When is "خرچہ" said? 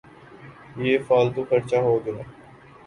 1.49-1.79